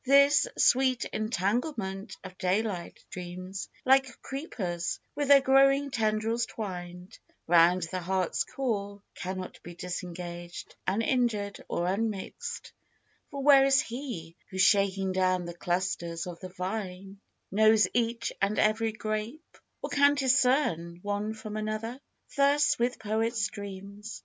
[0.03, 7.99] This sweet entanglement of daylight dreams, Like creepers, with their growing tendrils twined Round the
[8.01, 12.73] heart's core, cannot be disengaged Uninjured or unmixed,
[13.29, 17.19] for where is he Who shaking down the clusters of the vine
[17.51, 21.99] Knows each and ev'ry grape, or can discern One from another?
[22.35, 24.19] Thus with poet's dreams